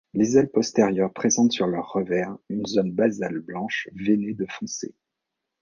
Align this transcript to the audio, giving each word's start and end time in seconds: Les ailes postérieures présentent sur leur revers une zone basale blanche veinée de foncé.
Les 0.15 0.35
ailes 0.35 0.49
postérieures 0.49 1.13
présentent 1.13 1.51
sur 1.51 1.67
leur 1.67 1.91
revers 1.91 2.35
une 2.49 2.65
zone 2.65 2.91
basale 2.91 3.37
blanche 3.37 3.87
veinée 3.93 4.33
de 4.33 4.47
foncé. 4.49 4.95